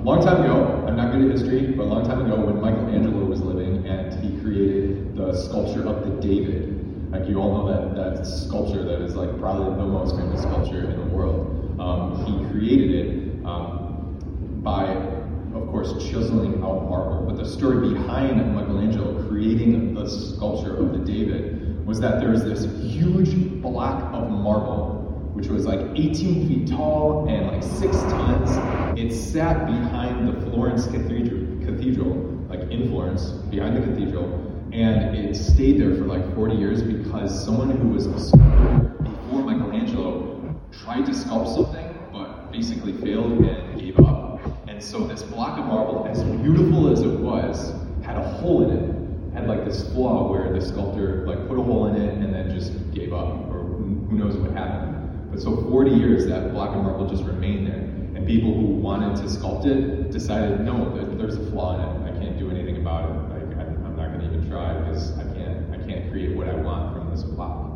a 0.00 0.02
long 0.02 0.22
time 0.24 0.42
ago, 0.42 0.82
I'm 0.88 0.96
not 0.96 1.12
good 1.12 1.26
at 1.26 1.30
history, 1.30 1.72
but 1.72 1.82
a 1.82 1.84
long 1.84 2.06
time 2.06 2.24
ago 2.24 2.40
when 2.40 2.58
Michelangelo 2.58 3.22
was 3.26 3.42
living 3.42 3.86
and 3.86 4.10
he 4.24 4.40
created 4.40 5.14
the 5.14 5.34
sculpture 5.34 5.86
of 5.86 6.02
the 6.02 6.26
David. 6.26 7.12
Like 7.12 7.28
you 7.28 7.38
all 7.38 7.52
know 7.52 7.94
that 7.94 8.16
that 8.16 8.24
sculpture 8.24 8.82
that 8.82 9.02
is 9.02 9.14
like 9.14 9.38
probably 9.38 9.76
the 9.76 9.86
most 9.86 10.16
famous 10.16 10.40
sculpture 10.40 10.90
in 10.90 10.96
the 10.96 11.14
world. 11.14 11.76
Um, 11.78 12.24
he 12.24 12.50
created 12.50 12.94
it 12.94 13.44
um, 13.44 14.16
by, 14.62 14.86
of 14.88 15.68
course, 15.68 15.92
chiseling 16.08 16.54
out 16.62 16.88
marble. 16.88 17.26
But 17.26 17.36
the 17.36 17.46
story 17.46 17.92
behind 17.92 18.54
Michelangelo 18.54 19.28
creating 19.28 19.92
the 19.92 20.08
sculpture 20.08 20.78
of 20.78 20.92
the 20.92 20.98
David 21.00 21.84
was 21.86 22.00
that 22.00 22.20
there 22.20 22.30
was 22.30 22.42
this 22.42 22.64
huge 22.82 23.34
block 23.60 24.14
of 24.14 24.30
marble 24.30 24.99
which 25.40 25.48
was 25.48 25.64
like 25.64 25.80
18 25.94 26.48
feet 26.48 26.68
tall 26.68 27.26
and 27.26 27.46
like 27.46 27.62
six 27.62 27.96
tons. 28.12 28.50
It 28.98 29.10
sat 29.10 29.64
behind 29.64 30.28
the 30.28 30.38
Florence 30.50 30.84
Cathedral, 30.86 31.64
cathedral, 31.64 32.14
like 32.50 32.60
in 32.70 32.90
Florence, 32.90 33.30
behind 33.48 33.74
the 33.74 33.80
cathedral, 33.80 34.26
and 34.74 35.16
it 35.16 35.34
stayed 35.34 35.80
there 35.80 35.94
for 35.94 36.04
like 36.04 36.34
40 36.34 36.56
years 36.56 36.82
because 36.82 37.42
someone 37.42 37.70
who 37.70 37.88
was 37.88 38.04
a 38.04 38.20
sculptor 38.20 38.96
before 39.02 39.42
Michelangelo 39.42 40.60
tried 40.84 41.06
to 41.06 41.12
sculpt 41.12 41.54
something, 41.54 41.88
but 42.12 42.52
basically 42.52 42.92
failed 42.92 43.32
and 43.32 43.80
gave 43.80 43.98
up. 44.00 44.40
And 44.68 44.82
so 44.82 45.06
this 45.06 45.22
block 45.22 45.58
of 45.58 45.64
marble, 45.64 46.06
as 46.06 46.22
beautiful 46.22 46.92
as 46.92 47.00
it 47.00 47.18
was, 47.18 47.72
had 48.04 48.18
a 48.18 48.28
hole 48.28 48.68
in 48.68 48.76
it. 48.76 49.32
Had 49.32 49.48
like 49.48 49.64
this 49.64 49.88
flaw 49.94 50.30
where 50.30 50.52
the 50.52 50.60
sculptor 50.60 51.26
like 51.26 51.48
put 51.48 51.58
a 51.58 51.62
hole 51.62 51.86
in 51.86 51.96
it 51.96 52.12
and 52.12 52.34
then 52.34 52.50
just 52.50 52.72
gave 52.92 53.14
up, 53.14 53.48
or 53.48 53.62
who 53.62 54.18
knows 54.18 54.36
what 54.36 54.50
happened. 54.50 54.99
But 55.30 55.40
so 55.40 55.56
40 55.70 55.90
years 55.92 56.26
that 56.26 56.52
block 56.52 56.74
of 56.74 56.82
marble 56.82 57.08
just 57.08 57.24
remained 57.24 57.66
there. 57.66 57.74
And 57.74 58.26
people 58.26 58.52
who 58.52 58.66
wanted 58.66 59.16
to 59.16 59.22
sculpt 59.22 59.66
it 59.66 60.10
decided, 60.10 60.60
no, 60.60 60.92
there's 61.16 61.36
a 61.36 61.50
flaw 61.50 61.74
in 61.74 61.80
it. 61.80 62.14
I 62.14 62.18
can't 62.18 62.38
do 62.38 62.50
anything 62.50 62.78
about 62.78 63.04
it. 63.04 63.12
Like, 63.32 63.58
I'm 63.58 63.96
not 63.96 64.08
going 64.08 64.20
to 64.20 64.26
even 64.26 64.50
try 64.50 64.74
because 64.80 65.16
I 65.18 65.22
can't, 65.34 65.72
I 65.72 65.78
can't 65.86 66.10
create 66.10 66.36
what 66.36 66.48
I 66.48 66.54
want 66.54 66.94
from 66.94 67.10
this 67.10 67.22
block. 67.22 67.70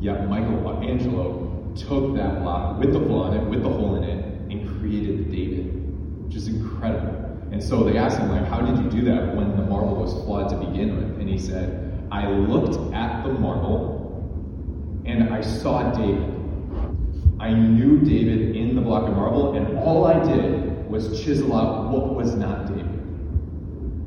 Yet 0.00 0.28
Michelangelo 0.28 1.72
took 1.76 2.16
that 2.16 2.42
block 2.42 2.78
with 2.78 2.92
the 2.92 3.00
flaw 3.00 3.30
in 3.30 3.38
it, 3.38 3.44
with 3.48 3.62
the 3.62 3.68
hole 3.68 3.96
in 3.96 4.04
it, 4.04 4.24
and 4.50 4.80
created 4.80 5.30
David, 5.30 6.24
which 6.24 6.34
is 6.34 6.48
incredible. 6.48 7.26
And 7.50 7.62
so 7.62 7.84
they 7.84 7.96
asked 7.96 8.18
him, 8.18 8.30
like, 8.30 8.46
how 8.46 8.60
did 8.60 8.76
you 8.84 8.90
do 8.90 9.04
that 9.06 9.34
when 9.34 9.56
the 9.56 9.62
marble 9.62 9.96
was 9.96 10.12
flawed 10.24 10.50
to 10.50 10.56
begin 10.56 10.96
with? 10.96 11.20
And 11.20 11.28
he 11.28 11.38
said, 11.38 12.06
I 12.10 12.28
looked 12.28 12.94
at 12.94 13.22
the 13.24 13.32
marble 13.32 15.02
and 15.04 15.32
I 15.32 15.40
saw 15.40 15.92
David. 15.92 16.37
I 17.40 17.52
knew 17.52 18.00
David 18.00 18.56
in 18.56 18.74
the 18.74 18.80
block 18.80 19.08
of 19.08 19.14
marble, 19.14 19.54
and 19.54 19.78
all 19.78 20.06
I 20.06 20.18
did 20.24 20.88
was 20.88 21.22
chisel 21.22 21.54
out 21.54 21.90
what 21.90 22.14
was 22.14 22.34
not 22.34 22.66
David. 22.66 22.98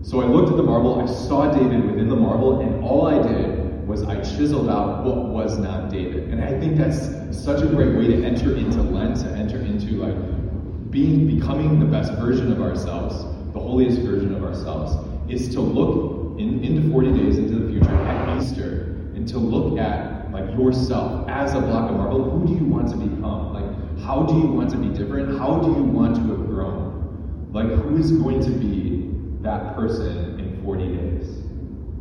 So 0.05 0.19
I 0.19 0.25
looked 0.25 0.49
at 0.49 0.57
the 0.57 0.63
marble, 0.63 0.99
I 0.99 1.05
saw 1.05 1.51
David 1.51 1.85
within 1.85 2.09
the 2.09 2.15
marble, 2.15 2.59
and 2.59 2.83
all 2.83 3.07
I 3.07 3.21
did 3.21 3.87
was 3.87 4.03
I 4.03 4.15
chiseled 4.21 4.69
out 4.69 5.05
what 5.05 5.27
was 5.27 5.57
not 5.57 5.89
David. 5.89 6.29
And 6.29 6.43
I 6.43 6.59
think 6.59 6.77
that's 6.77 7.07
such 7.37 7.61
a 7.61 7.67
great 7.67 7.95
way 7.95 8.07
to 8.07 8.23
enter 8.23 8.55
into 8.55 8.81
Lent, 8.81 9.17
to 9.17 9.29
enter 9.29 9.59
into 9.59 9.93
like 9.95 10.91
being 10.91 11.27
becoming 11.27 11.79
the 11.79 11.85
best 11.85 12.11
version 12.13 12.51
of 12.51 12.61
ourselves, 12.61 13.23
the 13.53 13.59
holiest 13.59 13.99
version 14.01 14.35
of 14.35 14.43
ourselves, 14.43 14.95
is 15.29 15.49
to 15.53 15.61
look 15.61 16.37
in, 16.39 16.63
into 16.63 16.91
40 16.91 17.11
days 17.11 17.37
into 17.37 17.55
the 17.55 17.69
future 17.71 17.95
at 17.95 18.41
Easter 18.41 18.97
and 19.15 19.27
to 19.27 19.37
look 19.37 19.79
at 19.79 20.20
like 20.31 20.57
yourself 20.57 21.27
as 21.29 21.53
a 21.53 21.59
block 21.59 21.89
of 21.89 21.97
marble, 21.97 22.29
who 22.29 22.47
do 22.47 22.53
you 22.53 22.65
want 22.65 22.89
to 22.89 22.95
become? 22.95 23.53
Like, 23.53 23.99
how 24.01 24.23
do 24.23 24.33
you 24.35 24.47
want 24.47 24.69
to 24.71 24.77
be 24.77 24.87
different? 24.89 25.37
How 25.37 25.59
do 25.59 25.67
you 25.67 25.83
want 25.83 26.15
to 26.15 26.21
have 26.21 26.45
grown? 26.47 27.49
Like, 27.51 27.67
who 27.67 27.97
is 27.97 28.11
going 28.13 28.43
to 28.43 28.49
be 28.49 29.11
that 29.41 29.75
person 29.75 30.39
in 30.39 30.63
40 30.63 30.87
days? 30.87 31.27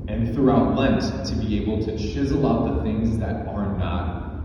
And 0.08 0.34
throughout 0.34 0.76
Lent, 0.76 1.02
to 1.26 1.34
be 1.36 1.60
able 1.60 1.84
to 1.84 1.98
chisel 1.98 2.46
out 2.46 2.76
the 2.76 2.82
things 2.82 3.18
that 3.18 3.46
are 3.48 3.76
not, 3.76 4.42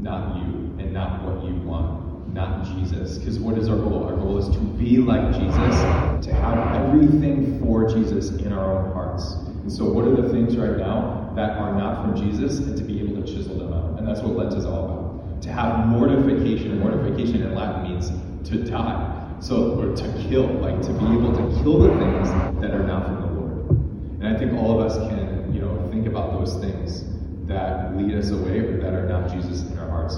not 0.00 0.36
you 0.36 0.76
and 0.78 0.92
not 0.92 1.22
what 1.24 1.44
you 1.44 1.54
want, 1.62 2.32
not 2.32 2.64
Jesus. 2.64 3.18
Because 3.18 3.38
what 3.38 3.58
is 3.58 3.68
our 3.68 3.76
goal? 3.76 4.04
Our 4.04 4.16
goal 4.16 4.38
is 4.38 4.48
to 4.48 4.60
be 4.60 4.98
like 4.98 5.32
Jesus, 5.34 6.26
to 6.26 6.34
have 6.34 6.76
everything 6.76 7.60
for 7.60 7.88
Jesus 7.92 8.30
in 8.30 8.52
our 8.52 8.76
own 8.76 8.92
hearts. 8.92 9.34
And 9.62 9.72
so, 9.72 9.84
what 9.84 10.04
are 10.04 10.20
the 10.20 10.28
things 10.30 10.56
right 10.56 10.76
now 10.76 11.23
that 11.34 11.58
are 11.58 11.74
not 11.74 12.02
from 12.02 12.16
Jesus, 12.16 12.58
and 12.58 12.76
to 12.76 12.84
be 12.84 13.00
able 13.00 13.22
to 13.22 13.26
chisel 13.26 13.58
them 13.58 13.72
out? 13.72 13.98
And 13.98 14.06
that's 14.06 14.20
what 14.20 14.36
Lent 14.36 14.54
is 14.54 14.64
all 14.64 14.84
about. 14.84 15.42
To 15.42 15.52
have 15.52 15.86
mortification. 15.88 16.78
Mortification 16.80 17.42
in 17.42 17.54
Latin 17.54 17.82
means 17.82 18.10
to 18.48 18.64
die. 18.64 19.36
So, 19.40 19.78
or 19.78 19.94
to 19.94 20.26
kill, 20.28 20.46
like 20.46 20.80
to 20.82 20.92
be 20.92 21.04
able 21.06 21.32
to 21.32 21.62
kill 21.62 21.80
the 21.80 21.90
things 21.98 22.28
that 22.60 22.70
are 22.70 22.82
not 22.82 23.06
from 23.06 23.20
the 23.20 23.26
Lord. 23.26 23.70
And 24.20 24.28
I 24.28 24.38
think 24.38 24.54
all 24.54 24.80
of 24.80 24.86
us 24.86 24.96
can, 25.10 25.52
you 25.52 25.60
know, 25.60 25.88
think 25.90 26.06
about 26.06 26.32
those 26.32 26.54
things 26.64 27.04
that 27.46 27.94
lead 27.96 28.14
us 28.14 28.30
away 28.30 28.58
or 28.60 28.80
that 28.80 28.94
are 28.94 29.06
not 29.06 29.30
Jesus 29.30 29.62
in 29.70 29.78
our 29.78 29.88
hearts. 29.90 30.16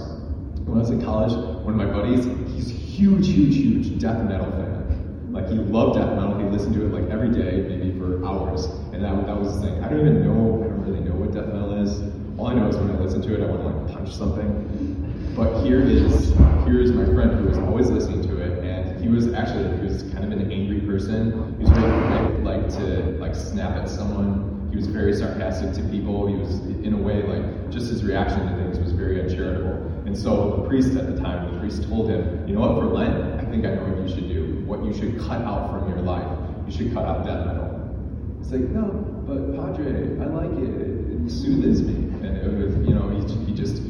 When 0.65 0.77
I 0.77 0.81
was 0.81 0.91
in 0.91 1.03
college, 1.03 1.33
one 1.65 1.81
of 1.81 1.87
my 1.89 1.93
buddies, 1.93 2.25
he's 2.55 2.71
huge, 2.71 3.27
huge, 3.27 3.57
huge 3.57 4.01
death 4.01 4.23
metal 4.25 4.51
fan. 4.53 5.33
Like 5.33 5.49
he 5.49 5.55
loved 5.55 5.99
death 5.99 6.15
metal. 6.15 6.39
He 6.39 6.45
listened 6.45 6.75
to 6.75 6.87
it 6.87 6.93
like 6.93 7.11
every 7.11 7.31
day, 7.31 7.67
maybe 7.69 7.99
for 7.99 8.25
hours. 8.25 8.67
And 8.93 9.03
that, 9.03 9.27
that 9.27 9.37
was 9.37 9.55
his 9.55 9.65
thing. 9.65 9.83
I 9.83 9.89
don't 9.89 10.01
even 10.01 10.25
know, 10.25 10.63
I 10.65 10.69
don't 10.69 10.83
really 10.87 11.01
know 11.01 11.15
what 11.15 11.33
death 11.33 11.47
metal 11.47 11.75
is. 11.83 12.01
All 12.39 12.47
I 12.47 12.55
know 12.55 12.69
is 12.69 12.77
when 12.77 12.91
I 12.91 12.99
listen 12.99 13.16
to 13.27 13.35
it, 13.35 13.43
I 13.43 13.51
want 13.51 13.63
to 13.63 13.69
like 13.69 13.95
punch 13.95 14.15
something. 14.15 15.35
But 15.37 15.65
here 15.65 15.81
is 15.81 16.29
here 16.65 16.81
is 16.81 16.93
my 16.93 17.05
friend 17.05 17.39
who 17.39 17.49
was 17.49 17.59
always 17.59 17.89
listening 17.91 18.23
to 18.23 18.41
it, 18.41 18.65
and 18.65 19.01
he 19.01 19.09
was 19.09 19.33
actually 19.33 19.77
he 19.79 19.85
was 19.85 20.03
kind 20.15 20.25
of 20.25 20.33
an 20.33 20.51
angry 20.51 20.81
person. 20.81 21.55
He 21.59 21.65
was 21.65 21.71
very 21.71 22.07
quick, 22.09 22.45
like 22.45 22.69
to 22.79 23.19
like 23.21 23.35
snap 23.35 23.77
at 23.77 23.89
someone. 23.89 24.69
He 24.71 24.77
was 24.77 24.87
very 24.87 25.15
sarcastic 25.15 25.73
to 25.75 25.83
people. 25.91 26.27
He 26.27 26.35
was 26.35 26.61
in 26.85 26.93
a 26.95 26.97
way 26.97 27.23
like 27.23 27.71
just 27.71 27.91
his 27.91 28.05
reaction 28.05 28.41
to 28.47 28.57
things 28.57 28.79
was 28.79 28.93
very 28.93 29.21
uncharitable. 29.21 29.93
And 30.07 30.17
so 30.17 30.57
the 30.57 30.69
priest 30.69 30.97
at 30.97 31.15
the 31.15 31.21
time, 31.21 31.53
the 31.53 31.59
priest 31.59 31.89
told 31.89 32.09
him, 32.09 32.47
you 32.47 32.55
know 32.55 32.61
what, 32.61 32.79
for 32.79 32.87
Lent, 32.87 33.41
I 33.41 33.45
think 33.51 33.67
I 33.67 33.75
know 33.75 33.85
what 33.85 34.09
you 34.09 34.15
should 34.15 34.29
do 34.29 34.47
what 34.67 34.85
you 34.85 34.93
should 34.93 35.19
cut 35.21 35.43
out 35.43 35.71
from 35.71 35.89
your 35.89 36.01
life. 36.01 36.27
You 36.67 36.73
should 36.73 36.93
cut 36.93 37.05
out 37.07 37.25
death 37.25 37.47
metal. 37.47 37.97
It's 38.41 38.51
like, 38.51 38.63
no, 38.63 38.83
but 39.27 39.55
Padre, 39.55 40.19
I 40.21 40.27
like 40.27 40.59
it. 40.59 40.83
It, 40.83 41.31
soothes 41.31 41.83
me. 41.83 41.95
And 42.23 42.37
it 42.37 42.53
was, 42.53 42.77
you 42.87 42.95
know, 42.95 43.09
he, 43.09 43.47
he 43.47 43.53
just, 43.53 43.83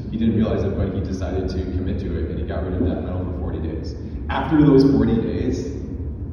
realize 0.46 0.64
it, 0.64 0.76
but 0.76 0.94
he 0.94 1.00
decided 1.00 1.48
to 1.48 1.58
commit 1.58 1.98
to 2.00 2.18
it 2.18 2.30
and 2.30 2.38
he 2.38 2.46
got 2.46 2.64
rid 2.64 2.74
of 2.74 2.84
that 2.86 3.02
metal 3.02 3.24
for 3.24 3.38
40 3.40 3.58
days. 3.60 3.94
After 4.28 4.64
those 4.64 4.84
40 4.92 5.16
days, 5.22 5.74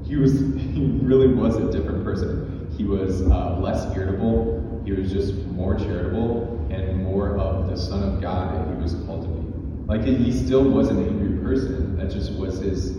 he 0.05 0.15
was, 0.15 0.33
he 0.73 0.99
really 1.01 1.27
was 1.27 1.55
a 1.57 1.71
different 1.71 2.03
person. 2.03 2.67
He 2.77 2.85
was 2.85 3.21
uh, 3.23 3.57
less 3.59 3.95
irritable. 3.95 4.81
He 4.85 4.91
was 4.91 5.11
just 5.11 5.35
more 5.47 5.75
charitable 5.75 6.67
and 6.71 7.03
more 7.03 7.37
of 7.37 7.69
the 7.69 7.77
Son 7.77 8.03
of 8.03 8.21
God 8.21 8.55
that 8.55 8.75
he 8.75 8.81
was 8.81 8.93
called 9.05 9.23
to 9.23 9.27
be. 9.29 9.43
Like 9.85 10.03
he 10.03 10.31
still 10.31 10.63
was 10.63 10.89
an 10.89 11.05
angry 11.05 11.41
person. 11.43 11.97
That 11.97 12.09
just 12.09 12.33
was 12.33 12.59
his 12.59 12.97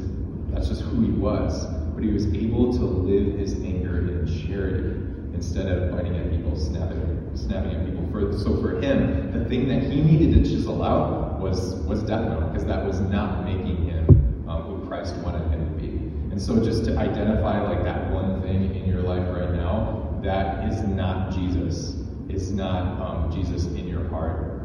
that's 0.50 0.69
just 0.69 0.82
who 0.82 1.02
he 1.02 1.10
was. 1.10 1.66
But 1.94 2.04
he 2.04 2.10
was 2.10 2.26
able 2.34 2.72
to 2.72 2.84
live 2.84 3.38
his 3.38 3.54
anger 3.54 3.98
in 3.98 4.26
charity 4.46 5.00
instead 5.34 5.67
of 5.67 5.91
biting 5.91 6.17
at 6.17 6.31
people, 6.31 6.56
snapping, 6.56 7.31
snapping 7.34 7.72
at 7.72 7.84
people. 7.84 8.06
For, 8.11 8.39
so 8.39 8.61
for 8.62 8.81
him, 8.81 9.33
the 9.33 9.45
thing 9.49 9.69
that 9.69 9.83
he 9.83 10.00
needed 10.00 10.43
to 10.43 10.49
chisel 10.49 10.83
out 10.83 11.41
was, 11.41 11.75
was 11.87 12.03
death 12.03 12.39
because 12.49 12.65
that 12.67 12.87
was 12.87 13.00
not 13.00 13.44
making 13.44 13.84
him 13.84 14.44
um, 14.49 14.62
who 14.62 14.87
Christ 14.87 15.17
wanted 15.17 15.50
him 15.50 15.67
to 15.67 15.81
be. 15.81 15.89
And 16.33 16.41
so 16.41 16.62
just 16.65 16.84
to 16.87 16.97
identify 16.97 17.61
like 17.61 17.84
that 17.84 18.11
one 18.11 18.41
thing 18.43 18.75
in 18.75 18.87
your 18.89 19.03
life 19.03 19.27
right 19.28 19.53
now 19.53 20.05
that 20.25 20.73
is 20.73 20.83
not 20.83 21.33
Jesus, 21.33 21.97
It's 22.31 22.49
not 22.49 23.00
um, 23.00 23.31
Jesus 23.31 23.67
in 23.67 23.87
your 23.87 24.09
heart, 24.09 24.62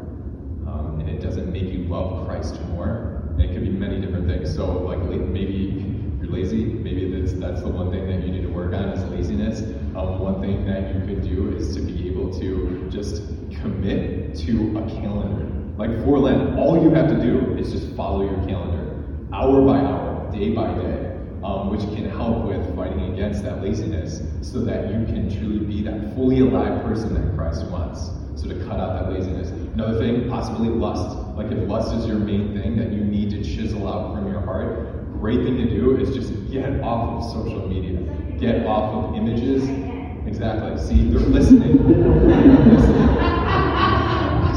um, 0.66 0.96
and 1.00 1.08
it 1.08 1.20
doesn't 1.20 1.52
make 1.52 1.64
you 1.64 1.84
love 1.84 2.26
Christ 2.26 2.60
more, 2.68 3.22
and 3.30 3.42
it 3.42 3.52
could 3.52 3.62
be 3.62 3.68
many 3.68 4.00
different 4.00 4.26
things. 4.26 4.54
So 4.54 4.72
like 4.78 4.98
maybe 5.00 5.84
you're 6.20 6.30
lazy. 6.30 6.64
Maybe 6.64 7.20
that's 7.20 7.34
that's 7.34 7.60
the 7.60 7.68
one 7.68 7.90
thing 7.90 8.06
that 8.06 8.26
you 8.26 8.32
need 8.32 8.42
to 8.42 8.48
work 8.48 8.72
on 8.72 8.88
is 8.88 9.04
laziness. 9.10 9.60
One 10.06 10.40
thing 10.40 10.64
that 10.66 10.94
you 10.94 11.00
could 11.06 11.22
do 11.22 11.56
is 11.56 11.74
to 11.74 11.80
be 11.82 12.08
able 12.08 12.32
to 12.40 12.88
just 12.90 13.22
commit 13.60 14.34
to 14.36 14.78
a 14.78 14.82
calendar. 15.00 15.46
Like 15.76 16.04
for 16.04 16.18
Lent, 16.18 16.58
all 16.58 16.82
you 16.82 16.90
have 16.90 17.08
to 17.08 17.20
do 17.20 17.56
is 17.56 17.72
just 17.72 17.94
follow 17.96 18.22
your 18.22 18.46
calendar, 18.46 19.04
hour 19.32 19.62
by 19.62 19.78
hour, 19.78 20.30
day 20.32 20.50
by 20.54 20.74
day, 20.74 21.16
um, 21.42 21.70
which 21.70 21.80
can 21.96 22.08
help 22.08 22.44
with 22.46 22.76
fighting 22.76 23.12
against 23.12 23.42
that 23.44 23.62
laziness, 23.62 24.22
so 24.42 24.60
that 24.60 24.88
you 24.88 25.04
can 25.06 25.30
truly 25.30 25.64
be 25.64 25.82
that 25.82 26.14
fully 26.14 26.40
alive 26.40 26.82
person 26.84 27.14
that 27.14 27.36
Christ 27.36 27.64
wants. 27.66 28.10
So 28.40 28.48
to 28.48 28.54
cut 28.64 28.80
out 28.80 29.02
that 29.02 29.12
laziness. 29.12 29.48
Another 29.74 29.98
thing, 29.98 30.28
possibly 30.30 30.68
lust. 30.68 31.16
Like 31.36 31.50
if 31.50 31.68
lust 31.68 31.94
is 31.94 32.06
your 32.06 32.18
main 32.18 32.54
thing 32.54 32.76
that 32.76 32.92
you 32.92 33.02
need 33.04 33.30
to 33.30 33.42
chisel 33.42 33.88
out 33.88 34.14
from 34.14 34.30
your 34.30 34.40
heart, 34.40 35.20
great 35.20 35.42
thing 35.42 35.56
to 35.56 35.68
do 35.68 35.96
is 35.98 36.14
just 36.14 36.50
get 36.50 36.80
off 36.82 37.22
of 37.22 37.30
social 37.30 37.68
media. 37.68 37.98
Get 38.38 38.66
off 38.66 38.94
of 38.94 39.16
images. 39.16 39.89
Exactly. 40.26 40.78
See, 40.78 41.10
they're 41.10 41.20
listening. 41.20 41.76
they're 41.88 42.64
listening. 42.64 43.08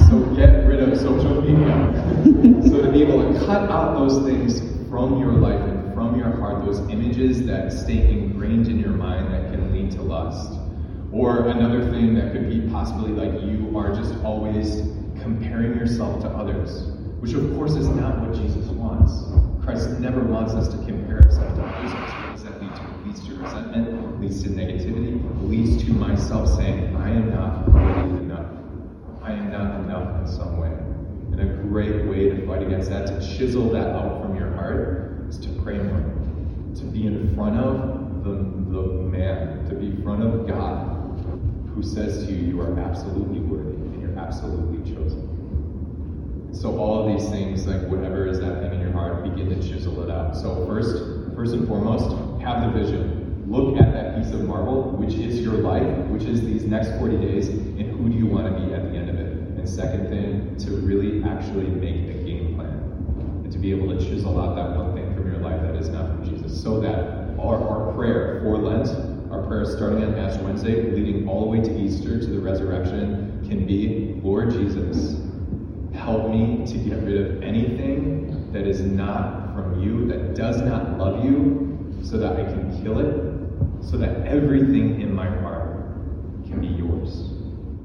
So 0.10 0.20
get 0.36 0.68
rid 0.68 0.80
of 0.80 0.98
social 1.00 1.42
media. 1.42 2.70
so 2.70 2.82
to 2.82 2.92
be 2.92 3.02
able 3.02 3.34
to 3.34 3.40
cut 3.46 3.72
out 3.72 3.98
those 3.98 4.24
things 4.26 4.62
from 4.90 5.20
your 5.20 5.32
life 5.34 5.60
and 5.62 5.94
from 5.94 6.18
your 6.18 6.30
heart 6.38 6.64
those 6.66 6.80
images 6.92 7.46
that 7.48 7.74
stay 7.74 8.12
ingrained 8.12 8.68
in 8.68 8.80
your 8.80 8.92
mind 8.92 9.34
that 9.34 9.52
can 9.52 9.72
lead 9.74 9.92
to 9.92 10.02
lust. 10.04 10.60
Or 11.12 11.48
another 11.48 11.90
thing 11.92 12.14
that 12.16 12.32
could 12.32 12.50
be 12.50 12.70
possibly 12.72 13.12
like 13.12 13.42
you 13.42 13.76
are 13.78 13.96
just 13.96 14.16
always 14.24 14.82
comparing 15.22 15.78
yourself 15.78 16.22
to 16.22 16.28
others, 16.30 16.88
which 17.20 17.34
of 17.34 17.56
course 17.56 17.74
is 17.74 17.88
not 17.90 18.20
what 18.20 18.34
Jesus 18.36 18.68
wants. 18.68 19.14
Christ 19.64 19.90
never 20.00 20.22
wants 20.22 20.54
us 20.54 20.68
to 20.68 20.78
compare 20.86 21.24
ourselves 21.24 21.58
to 21.58 21.64
others 21.66 21.96
because 21.96 22.44
that 22.44 22.62
leads 22.62 22.80
to, 22.80 22.86
leads 23.06 23.26
to 23.28 23.36
resentment, 23.36 24.22
leads 24.22 24.44
to 24.44 24.50
negativity, 24.50 25.20
leads 25.48 25.84
to 25.84 25.92
myself 25.92 26.48
saying, 26.56 26.96
I 26.96 27.10
am 27.10 27.32
not 27.32 27.68
worthy 27.72 28.24
enough. 28.24 28.48
I 29.22 29.34
am 29.34 29.52
not 29.52 29.82
enough 29.82 30.22
in 30.22 30.28
some 30.28 30.58
way. 30.58 30.70
And 31.32 31.40
a 31.40 31.46
great 31.64 32.06
way 32.06 32.30
to 32.30 32.48
fight 32.48 32.62
against 32.62 32.90
that, 32.90 33.08
to 33.08 33.38
chisel 33.38 33.70
that 33.72 33.88
out 33.88 34.22
from 34.22 34.36
your 34.38 34.52
heart, 34.54 35.26
is 35.28 35.38
to 35.40 35.50
pray 35.64 35.78
more. 35.80 36.00
To 36.76 36.84
be 36.86 37.06
in 37.08 37.34
front 37.36 37.58
of 37.60 38.24
the, 38.24 38.32
the 38.32 38.88
man, 38.88 39.68
to 39.70 39.76
be 39.76 39.88
in 39.88 40.04
front 40.04 40.24
of 40.24 40.48
God, 40.48 40.94
who 41.76 41.84
says 41.84 42.26
to 42.26 42.32
you, 42.32 42.54
you 42.54 42.62
are 42.62 42.80
absolutely 42.80 43.40
worthy 43.40 43.76
and 43.76 44.02
you're 44.02 44.18
absolutely 44.18 44.94
chosen. 44.94 45.30
So 46.54 46.78
all 46.78 47.08
of 47.08 47.18
these 47.18 47.30
things, 47.30 47.66
like 47.66 47.82
whatever 47.90 48.28
is 48.28 48.40
that 48.40 48.62
thing 48.62 48.74
in 48.74 48.82
your 48.82 48.92
heart, 48.92 49.24
begin 49.24 49.50
to 49.50 49.68
chisel 49.68 50.04
it 50.04 50.12
out. 50.12 50.38
So 50.38 50.66
first, 50.68 51.36
first 51.36 51.54
and 51.54 51.68
foremost, 51.68 52.16
have 52.44 52.74
the 52.74 52.80
vision. 52.80 53.46
Look 53.48 53.78
at 53.78 53.94
that 53.94 54.18
piece 54.18 54.34
of 54.34 54.42
marble, 54.42 54.92
which 54.92 55.16
is 55.16 55.40
your 55.40 55.56
life, 55.56 56.08
which 56.08 56.24
is 56.24 56.42
these 56.42 56.64
next 56.64 56.90
40 57.00 57.18
days, 57.18 57.50
and 57.50 57.92
who 57.92 58.10
do 58.10 58.16
you 58.16 58.26
want 58.26 58.54
to 58.54 58.66
be 58.66 58.74
at 58.74 58.84
the 58.92 58.98
end 58.98 59.10
of 59.10 59.16
it? 59.16 59.32
And 59.58 59.68
second 59.68 60.10
thing, 60.10 60.58
to 60.58 60.72
really 60.86 61.24
actually 61.24 61.68
make 61.68 62.10
a 62.10 62.24
game 62.24 62.56
plan. 62.56 62.70
And 63.44 63.52
to 63.52 63.58
be 63.58 63.72
able 63.72 63.98
to 63.98 64.04
chisel 64.04 64.40
out 64.40 64.56
that 64.56 64.76
one 64.78 64.94
thing 64.94 65.14
from 65.16 65.32
your 65.32 65.40
life 65.42 65.62
that 65.62 65.76
is 65.76 65.90
not 65.90 66.08
from 66.08 66.30
Jesus. 66.30 66.62
So 66.62 66.80
that 66.82 67.38
our, 67.40 67.56
our 67.68 67.94
prayer 67.94 68.42
for 68.42 68.58
Lent 68.58 68.90
our 69.34 69.42
prayer 69.48 69.66
starting 69.66 70.04
on 70.04 70.14
Ash 70.14 70.40
Wednesday, 70.42 70.92
leading 70.92 71.28
all 71.28 71.42
the 71.42 71.48
way 71.48 71.60
to 71.60 71.76
Easter 71.76 72.20
to 72.20 72.26
the 72.28 72.40
resurrection, 72.40 73.44
can 73.50 73.66
be 73.66 74.20
Lord 74.22 74.52
Jesus, 74.52 75.20
help 75.96 76.30
me 76.30 76.64
to 76.68 76.78
get 76.78 77.02
rid 77.02 77.20
of 77.20 77.42
anything 77.42 78.52
that 78.52 78.68
is 78.68 78.82
not 78.82 79.56
from 79.56 79.82
you, 79.82 80.06
that 80.06 80.36
does 80.36 80.62
not 80.62 81.00
love 81.00 81.26
you, 81.26 81.73
so 82.04 82.18
that 82.18 82.34
I 82.34 82.44
can 82.44 82.84
kill 82.84 83.00
it, 83.00 83.84
so 83.84 83.98
that 83.98 84.28
everything 84.28 85.02
in 85.02 85.14
my 85.16 85.28
heart. 85.28 85.53